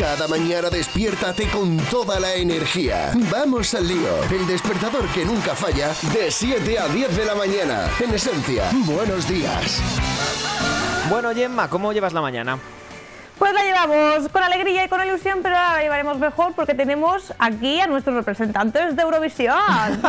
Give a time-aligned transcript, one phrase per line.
[0.00, 3.12] Cada mañana despiértate con toda la energía.
[3.30, 4.24] Vamos al lío.
[4.30, 7.86] El despertador que nunca falla de 7 a 10 de la mañana.
[8.02, 9.78] En esencia, buenos días.
[11.10, 12.58] Bueno, Gemma, ¿cómo llevas la mañana?
[13.40, 17.32] Pues la llevamos con alegría y con ilusión, pero ahora la llevaremos mejor porque tenemos
[17.38, 19.56] aquí a nuestros representantes de Eurovisión.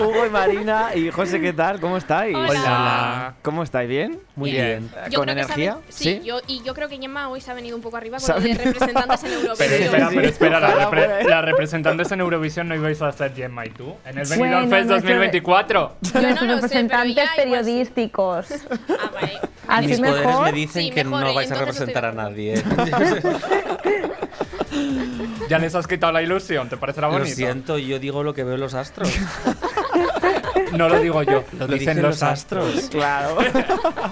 [0.00, 1.78] Hugo y Marina y José, ¿qué tal?
[1.80, 2.34] ¿Cómo estáis?
[2.36, 3.34] Hola.
[3.42, 3.88] ¿Cómo estáis?
[3.88, 4.18] ¿Bien?
[4.34, 4.90] Muy bien.
[5.10, 5.74] Yo ¿Con energía?
[5.74, 8.18] ven- sí, Yo, y yo creo que Gemma hoy se ha venido un poco arriba
[8.18, 9.56] con lo de representantes en Eurovisión.
[9.58, 10.14] Pero Sí, espera, sí.
[10.16, 13.70] pero espera, la, Ojalá repre- las representantes en Eurovisión no ibais a ser Gemma y
[13.70, 13.94] tú.
[14.04, 15.96] En el Bueno, Benidorm Fest nuestro- 2024.
[16.00, 17.36] Yo no lo sé, representantes sí.
[17.36, 18.46] periodísticos.
[18.88, 19.40] Ah, vale.
[19.68, 20.44] Así Mis poderes mejor.
[20.46, 22.62] me dicen Sí, que mejor, no vais a representar a nadie.
[25.48, 27.34] Ya les has quitado la ilusión, ¿te parecerá Lo bonito?
[27.34, 29.12] siento, yo digo lo que veo en los astros.
[30.72, 32.88] No lo digo yo, lo, Lo dicen, los astros.
[32.92, 33.38] Claro.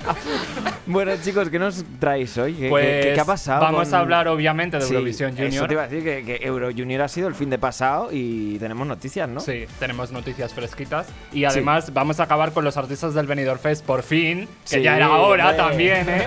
[0.86, 2.54] bueno, chicos, ¿qué nos traéis hoy?
[2.54, 3.60] ¿Qué, Pues qué- qué ha pasado?
[3.60, 5.68] vamos con- a hablar obviamente de Sí, Eurovisión Eso Junior.
[5.68, 8.58] te iba a decir que, que Euro Junior ha sido el fin de pasado y
[8.58, 9.38] tenemos noticias, ¿no?
[9.38, 11.06] Sí, tenemos noticias fresquitas.
[11.32, 14.82] Y además vamos a acabar con los artistas del Benidorm Fest por fin, que Sí,
[14.82, 15.62] ya era hora hombre.
[15.62, 16.24] también, ¿eh?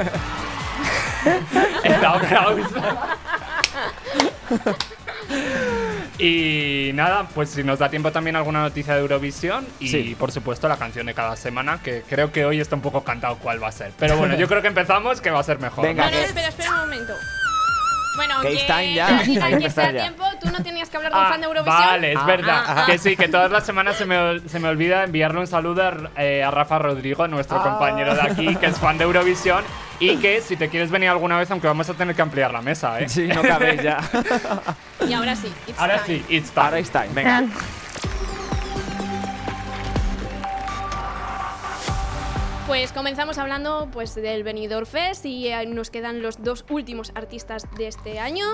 [2.05, 2.75] Aplauso.
[6.17, 10.15] Y nada, pues si nos da tiempo también alguna noticia de Eurovisión y Sí.
[10.19, 13.37] por supuesto la canción de cada semana, que creo que hoy está un poco cantado
[13.37, 13.91] cuál va a ser.
[13.97, 15.85] Pero bueno, yo creo que empezamos, que va a ser mejor.
[15.85, 17.13] Venga, No, no, que- espera, espera un momento.
[18.15, 20.01] Bueno, Que que, it's time ya, al hay que que empezar sea ya.
[20.01, 21.77] tiempo, tú no tenías que hablar de un Ah, fan de Eurovisión.
[21.79, 22.63] vale, es Ah, verdad.
[22.67, 25.83] ah, Que sí, que todas las semanas se me, se me olvida enviarle un saludo
[26.15, 27.63] a, eh, a Rafa Rodrigo, nuestro Ah.
[27.63, 29.63] compañero de aquí, que es fan de Eurovisión.
[29.99, 32.61] Y que si te quieres venir alguna vez, aunque vamos a tener que ampliar la
[32.61, 33.07] mesa, ¿eh?
[33.07, 33.97] Sí, no cabéis ya.
[35.07, 35.51] Y ahora sí.
[35.67, 36.19] it's Ahora time.
[36.19, 36.65] sí, it's time.
[36.65, 37.43] Ahora es time, venga.
[42.71, 47.67] Pues comenzamos hablando pues del Benidorm Fest y eh, nos quedan los dos últimos artistas
[47.75, 48.45] de este año.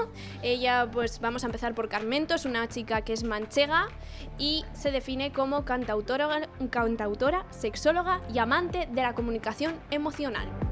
[0.41, 3.89] Ella pues vamos a empezar por Carmento, es una chica que es manchega
[4.39, 10.66] y se define como cantautora, cantautora, sexóloga y amante de la comunicación emocional.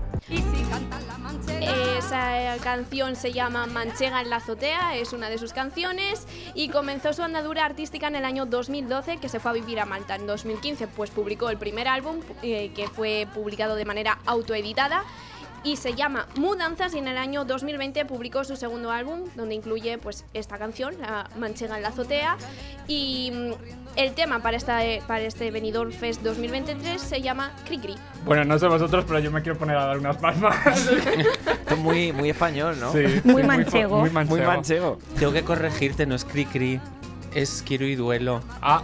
[1.98, 7.14] Esa canción se llama Manchega en la azotea, es una de sus canciones y comenzó
[7.14, 10.16] su andadura artística en el año 2012 que se fue a vivir a Malta.
[10.16, 15.04] En 2015 pues publicó el primer álbum eh, que fue publicado de manera autoeditada
[15.66, 19.98] y se llama Mudanzas y en el año 2020 publicó su segundo álbum donde incluye
[19.98, 22.38] pues esta canción, la Manchega en la azotea
[22.88, 23.52] y mm,
[23.98, 27.96] el tema para, esta, eh, para este Benidorm Fest 2023 se llama Cri Cri.
[28.26, 30.56] Bueno, no sé vosotros, pero yo me quiero poner a dar unas palmas.
[31.70, 32.92] Es muy, muy español, ¿no?
[32.92, 34.00] Sí, Muy sí, manchego.
[34.00, 34.46] Muy Muy manchego.
[34.46, 35.00] manchego.
[35.18, 36.80] Tengo que corregirte, no es cri cri,
[37.34, 38.42] es quiero y duelo.
[38.62, 38.84] Ah,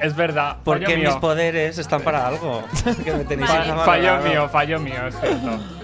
[0.00, 0.56] es verdad.
[0.64, 1.20] Porque fallo mis mío.
[1.20, 2.64] poderes están para algo.
[3.04, 3.72] que me tenéis Vale.
[3.84, 5.75] Fallo mío, fallo mío, es cierto.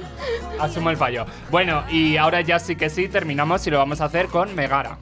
[0.58, 1.26] Asumo el fallo.
[1.50, 4.98] Bueno, y ahora ya sí que sí, terminamos y lo vamos a hacer con Megara.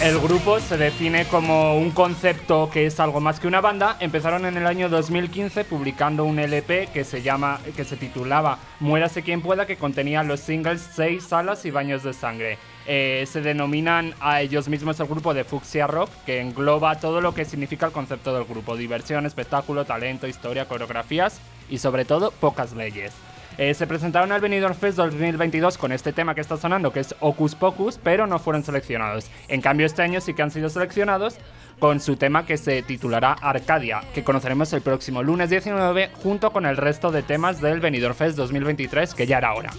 [0.00, 3.96] El grupo se define como un concepto que es algo más que una banda.
[3.98, 9.24] Empezaron en el año 2015 publicando un LP que se llama, que se titulaba Muérase
[9.24, 12.58] quien pueda, que contenía los singles Seis salas y Baños de sangre.
[12.90, 17.34] Eh, se denominan a ellos mismos el grupo de Fuxia Rock, que engloba todo lo
[17.34, 21.38] que significa el concepto del grupo: diversión, espectáculo, talento, historia, coreografías
[21.68, 23.12] y sobre todo pocas leyes.
[23.58, 27.14] Eh, se presentaron al Benidorm Fest 2022 con este tema que está sonando, que es
[27.20, 29.30] Ocus Pocus, pero no fueron seleccionados.
[29.48, 31.36] En cambio, este año sí que han sido seleccionados
[31.78, 36.64] con su tema que se titulará Arcadia, que conoceremos el próximo lunes 19 junto con
[36.64, 39.72] el resto de temas del Benidorm Fest 2023, que ya era hora.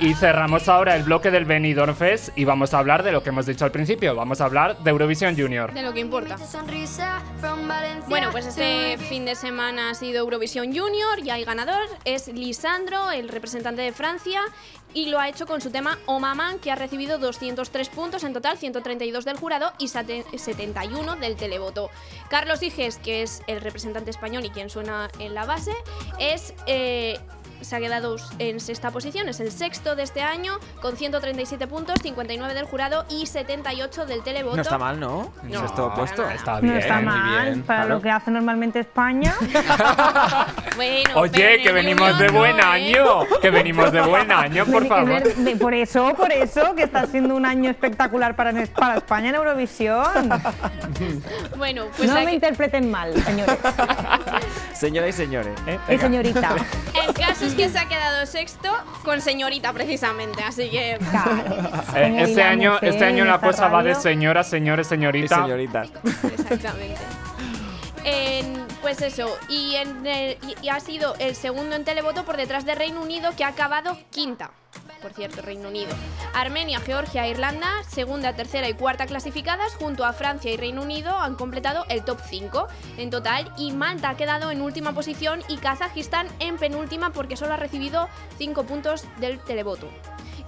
[0.00, 3.30] Y cerramos ahora el bloque del Benidorm Fest y vamos a hablar de lo que
[3.30, 5.72] hemos dicho al principio, vamos a hablar de Eurovisión Junior.
[5.74, 6.36] De lo que importa.
[8.08, 11.80] Bueno, pues este fin de semana ha sido Eurovisión Junior y hay ganador.
[12.04, 14.40] Es Lisandro, el representante de Francia,
[14.94, 18.32] y lo ha hecho con su tema O Maman, que ha recibido 203 puntos en
[18.32, 21.90] total, 132 del jurado y sate- 71 del televoto.
[22.30, 25.72] Carlos Iges, que es el representante español y quien suena en la base,
[26.20, 26.54] es...
[26.68, 27.18] eh,
[27.60, 31.96] se ha quedado en sexta posición, es el sexto de este año, con 137 puntos,
[32.02, 34.56] 59 del jurado y 78 del televoto.
[34.56, 35.32] No está mal, ¿no?
[35.42, 36.22] No, para puesto.
[36.22, 36.34] nada.
[36.34, 36.76] Está No bien.
[36.78, 37.94] está muy mal bien, para claro.
[37.96, 39.34] lo que hace normalmente España.
[40.76, 42.66] Bueno, Oye, que venimos de buen no, ¿eh?
[42.66, 43.04] año,
[43.42, 45.22] que venimos de buen año, por favor.
[45.58, 50.06] Por eso, por eso, que está siendo un año espectacular para, para España en Eurovisión.
[51.56, 53.58] Bueno, pues no aquí- me interpreten mal, señores
[54.78, 55.58] Señoras y señores.
[55.66, 55.78] ¿eh?
[55.88, 56.54] y señorita.
[57.08, 58.70] el caso es que se ha quedado sexto
[59.04, 60.98] con señorita precisamente, así que.
[61.96, 65.42] Eh, este año, mujer este año la cosa va de señoras, señores, Y señorita.
[65.42, 65.88] señoritas.
[66.32, 67.00] exactamente.
[68.04, 70.06] En- Pues eso, y, en
[70.62, 73.98] y ha sido el segundo en televoto por detrás de Reino Unido, que ha acabado
[74.10, 74.50] quinta
[75.00, 75.90] por cierto, Reino Unido.
[76.34, 81.16] Armenia, Georgia e Irlanda, segunda, tercera y cuarta clasificadas, junto a Francia y Reino Unido,
[81.16, 83.52] han completado el top 5 en total.
[83.56, 88.08] Y Malta ha quedado en última posición y Kazajistán en penúltima porque solo ha recibido
[88.38, 89.88] 5 puntos del televoto.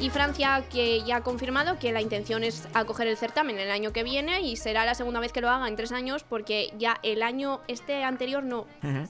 [0.01, 3.93] Y Francia, que ya ha confirmado que la intención es acoger el certamen el año
[3.93, 6.97] que viene y será la segunda vez que lo haga en tres años porque ya
[7.03, 8.67] el año este anterior no,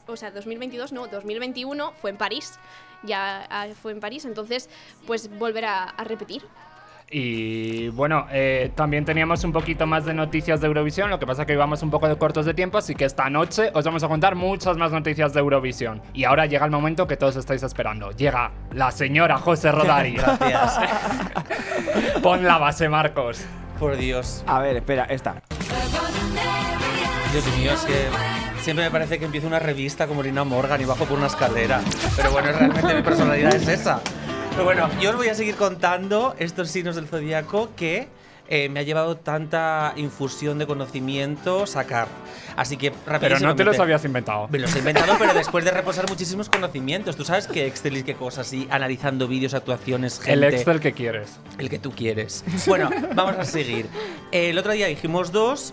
[0.09, 2.59] o sea, 2022 no, 2021 fue en París.
[3.05, 4.69] Ya ah, fue en París, entonces
[5.07, 6.43] pues volver a, repetir.
[7.13, 11.45] Y bueno, eh, también teníamos un poquito más de noticias de Eurovisión, lo que pasa
[11.45, 14.09] que íbamos un poco de cortos de tiempo, así que esta noche os vamos a
[14.09, 16.01] contar muchas más noticias de Eurovisión.
[16.15, 18.13] Y ahora llega el momento que todos estáis esperando.
[18.13, 20.13] Llega la señora José Rodari.
[20.17, 20.79] Gracias.
[22.23, 23.45] Pon la base, Marcos.
[23.81, 24.45] Por Dios.
[24.47, 25.43] A ver, espera, esta.
[27.33, 28.09] Dios mío, es que
[28.63, 31.81] Siempre me parece que empiezo una revista como Lina Morgan y bajo por una escalera.
[32.15, 34.03] Pero bueno, realmente mi personalidad es esa.
[34.51, 38.09] Pero bueno, yo os voy a seguir contando estos signos del zodiaco que
[38.53, 42.09] eh, me ha llevado tanta infusión de conocimiento sacar.
[42.57, 44.49] Así que Pero no te los habías inventado.
[44.49, 47.15] Me los he inventado, pero después de reposar muchísimos conocimientos.
[47.15, 50.33] Tú sabes que Excel y qué cosas, y analizando vídeos, actuaciones, gente.
[50.33, 51.39] El Excel que quieres.
[51.59, 52.45] El que tú quieres.
[52.67, 53.87] Bueno, vamos a seguir.
[54.33, 55.73] El otro día dijimos dos,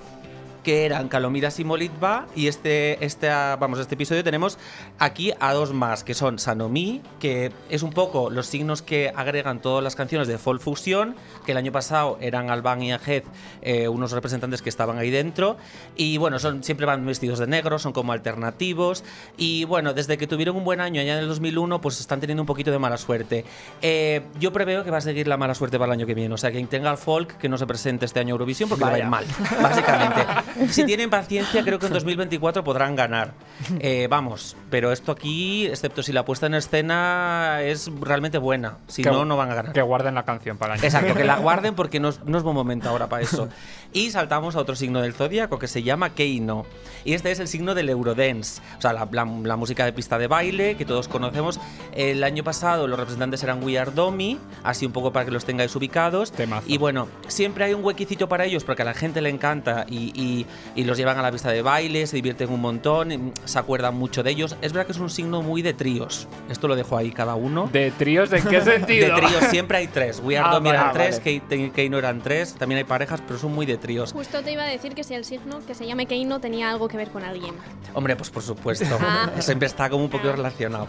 [0.64, 2.28] que eran Calomidas y Molitva.
[2.36, 4.58] Y este, este, vamos, este episodio tenemos
[5.00, 9.62] aquí a dos más, que son Sanomi, que es un poco los signos que agregan
[9.62, 11.16] todas las canciones de Folk Fusion,
[11.46, 13.24] que el año pasado eran Alban y Ahed,
[13.62, 15.58] eh, unos representantes que estaban ahí dentro.
[15.96, 19.04] Y bueno, son, siempre van vestidos de negro, son como alternativos.
[19.38, 22.44] Y bueno, desde que tuvieron un buen año allá en el 2001, pues están teniendo
[22.44, 23.46] un poquito de mala suerte.
[23.82, 26.34] Eh, yo preveo que va a seguir la mala suerte para el año que viene.
[26.34, 28.94] O sea, quien tenga el folk, que no se presente este año Eurovisión porque va
[28.94, 29.26] a ir mal,
[29.62, 30.26] básicamente.
[30.70, 33.34] si tienen paciencia, creo que en 2024 podrán ganar.
[33.80, 38.78] Eh, vamos, pero esto aquí, excepto si la puesta en escena es realmente buena.
[38.88, 39.74] Si no, no van a ganar.
[39.74, 40.88] Que guarden la canción para el año.
[40.88, 43.50] Exacto, que la guarden porque no es, no es buen momento ahora para eso.
[43.94, 46.66] Y saltamos a otro signo del zodiaco que se llama Keino.
[47.06, 50.76] Y este es el signo del Eurodance, o sea, la, música de pista de baile
[50.76, 51.60] que todos conocemos.
[51.94, 55.46] El año pasado los representantes eran We Are Domi, así un poco para que los
[55.46, 56.34] tengáis ubicados.
[56.66, 60.12] Y bueno, siempre hay un huequicito para ellos porque a la gente le encanta y,
[60.16, 60.46] y,
[60.76, 64.32] los llevan a la pista de baile, se divierten un montón, se acuerdan mucho de
[64.32, 64.56] ellos.
[64.62, 66.28] Es verdad que es un signo muy de tríos.
[66.50, 67.70] Esto lo dejo ahí cada uno.
[67.72, 68.32] ¿De tríos?
[68.32, 69.16] ¿En qué sentido?
[69.16, 70.22] de tríos siempre hay tres.
[70.24, 72.56] We Are ah, Domi eran tres, Keino eran tres.
[72.56, 74.14] También hay parejas, pero son muy de tríos.
[74.14, 76.88] Justo te iba a decir que si el signo que se llame Keino tenía algo
[76.88, 77.54] que ver con alguien.
[77.94, 78.86] Hombre, pues por supuesto.
[79.10, 79.30] Ah.
[79.40, 80.88] Siempre está como un poco relacionado.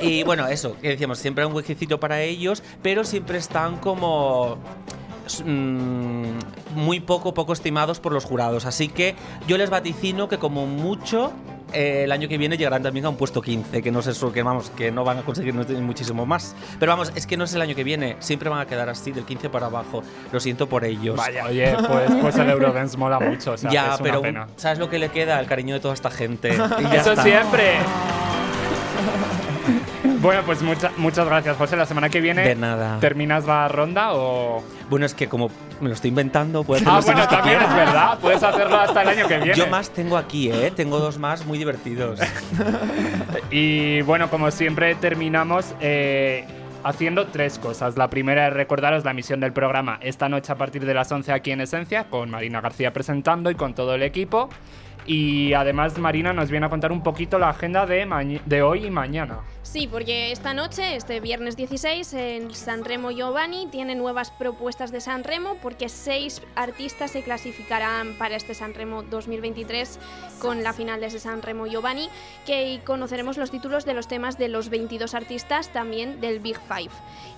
[0.00, 4.58] Y bueno, eso, que decíamos, siempre hay un huequecito para ellos, pero siempre están como
[5.44, 8.66] mm, muy poco, poco estimados por los jurados.
[8.66, 9.14] Así que
[9.46, 11.32] yo les vaticino que como mucho
[11.72, 14.42] eh, el año que viene llegarán también a un puesto 15, que no sé que
[14.42, 16.54] vamos, que no van a conseguir muchísimo más.
[16.78, 19.12] Pero vamos, es que no es el año que viene, siempre van a quedar así,
[19.12, 20.02] del 15 para abajo.
[20.32, 21.16] Lo siento por ellos.
[21.16, 24.48] Vaya, oye, pues, pues el Eurodance mola mucho, o sea, ya, es pero pena.
[24.56, 25.38] ¿sabes lo que le queda?
[25.40, 26.50] El cariño de toda esta gente.
[26.92, 27.74] y Eso siempre.
[30.20, 31.76] Bueno, pues muchas gracias, José.
[31.76, 32.42] La semana que viene.
[32.42, 33.00] De nada.
[33.00, 34.62] ¿Terminas la ronda o.?
[34.90, 35.50] Bueno, es que como
[35.80, 38.18] me lo estoy inventando, puedes Ah, bueno, también es verdad.
[38.20, 39.54] Puedes hacerlo hasta el año que viene.
[39.54, 40.72] Yo más tengo aquí, ¿eh?
[40.76, 42.20] Tengo dos más muy divertidos.
[43.50, 45.74] y bueno, como siempre, terminamos.
[45.80, 46.44] Eh,
[46.84, 47.96] haciendo tres cosas.
[47.96, 51.32] La primera es recordaros la misión del programa esta noche a partir de las 11
[51.32, 54.48] aquí en Esencia, con Marina García presentando y con todo el equipo.
[55.06, 58.90] Y además Marina nos viene a contar un poquito la agenda de, de hoy y
[58.90, 59.40] mañana.
[59.62, 65.00] Sí, porque esta noche, este viernes 16, en San Remo Giovanni tiene nuevas propuestas de
[65.00, 69.98] San Remo porque seis artistas se clasificarán para este San Remo 2023
[70.40, 72.08] con la final de ese San Remo Giovanni,
[72.46, 76.90] que conoceremos los títulos de los temas de los 22 artistas también del Big Five.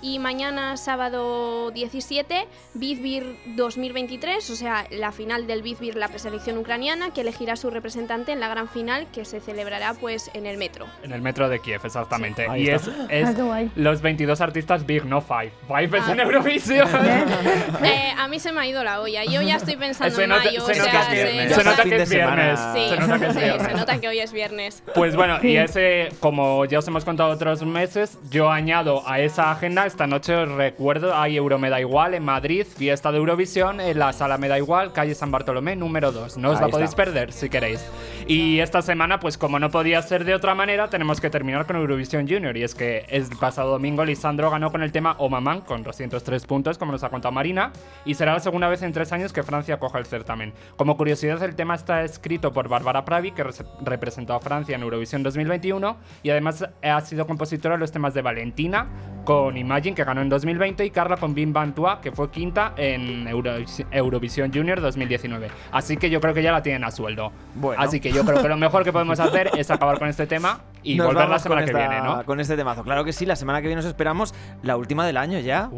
[0.02, 7.12] Y mañana, sábado 17, Bizbir 2023, o sea, la final del Bizbir, la preselección ucraniana,
[7.12, 10.86] que elegirá su representante en la gran final que se celebrará pues en el metro.
[11.04, 12.46] En el metro de Kiev, exactamente.
[12.58, 15.52] Y es, ah, los 22 artistas Big, no Five.
[15.68, 16.22] Five es en ah.
[16.24, 16.88] Eurovisión.
[17.84, 19.24] eh, a mí se me ha ido la olla.
[19.24, 20.66] Yo ya estoy pensando en mayo.
[20.66, 22.60] Se, nota, se, nota que es viernes.
[22.74, 24.82] Sí, se nota que, se nota que hoy es viernes.
[24.94, 29.50] Pues bueno, y ese, como ya os hemos contado otros meses, yo añado a esa
[29.50, 34.12] agenda, esta noche os recuerdo, hay Euromeda Igual en Madrid, fiesta de Eurovisión, en la
[34.12, 36.38] sala Me Da Igual, calle San Bartolomé, número 2.
[36.38, 37.32] No os la podéis perder.
[37.32, 37.84] si queréis.
[38.26, 41.76] Y esta semana, pues como no podía ser de otra manera, tenemos que terminar con
[41.76, 42.56] Eurovisión Junior.
[42.56, 46.46] Y es que el pasado domingo Lisandro ganó con el tema O Mamán con 203
[46.46, 47.72] puntos, como nos ha contado Marina.
[48.04, 50.52] Y será la segunda vez en tres años que Francia coja el certamen.
[50.76, 53.44] Como curiosidad, el tema está escrito por Bárbara Pravi, que
[53.82, 55.96] representó a Francia en Eurovisión 2021.
[56.22, 58.88] Y además ha sido compositora de los temas de Valentina,
[59.24, 63.28] con Imagine, que ganó en 2020, y Carla con Bim Bantua, que fue quinta en
[63.28, 65.48] Eurovisión Junior 2019.
[65.70, 67.32] Así que yo creo que ya la tienen a sueldo.
[67.76, 70.60] Así que yo creo que lo mejor que podemos hacer es acabar con este tema
[70.82, 72.24] y volver la semana que viene, ¿no?
[72.24, 72.82] Con este temazo.
[72.82, 75.70] Claro que sí, la semana que viene nos esperamos la última del año ya.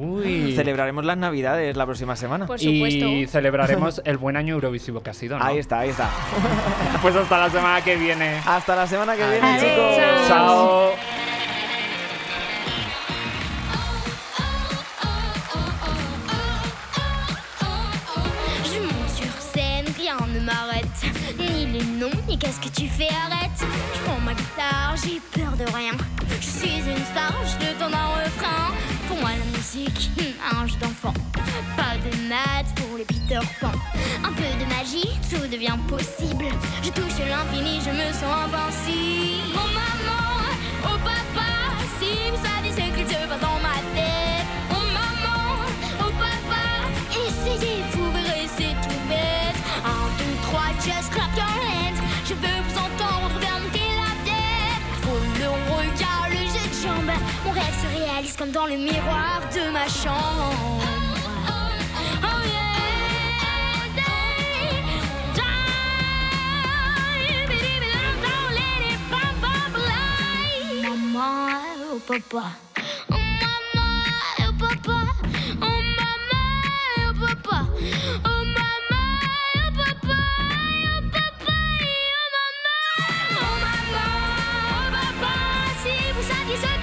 [0.55, 2.47] Celebraremos las Navidades la próxima semana.
[2.47, 3.07] Por supuesto.
[3.07, 5.45] Y celebraremos el buen año Eurovisivo que ha sido, ¿no?
[5.45, 6.11] Ahí está, ahí está.
[7.03, 8.41] pues hasta la semana que viene.
[8.47, 10.29] Hasta la semana que viene, chicos.
[10.29, 11.24] Chao.
[22.65, 23.51] Que tu fais Arrête
[23.95, 25.93] Je prends ma guitare, j'ai peur de rien.
[26.41, 28.73] Je suis une star, je te donne un refrain.
[29.09, 30.11] Pour moi, la musique,
[30.53, 31.15] un jeu d'enfant.
[31.77, 33.73] Pas de maths pour les Peter Pan.
[34.25, 36.47] Un peu de magie, tout devient possible.
[36.83, 39.34] Je touche l'infini, je me sens invincible.
[58.53, 60.81] Dans le miroir de ma chambre.
[70.87, 72.45] Oh Maman, oh papa.
[73.11, 74.05] Oh maman,
[74.41, 74.99] oh papa.
[75.63, 76.63] Oh maman,
[77.09, 77.59] oh papa.
[78.25, 80.19] Oh maman, oh papa.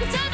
[0.08, 0.31] Oh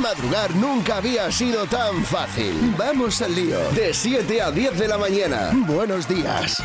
[0.00, 2.74] Madrugar nunca había sido tan fácil.
[2.78, 3.58] Vamos al lío.
[3.72, 5.50] De 7 a 10 de la mañana.
[5.66, 6.62] Buenos días.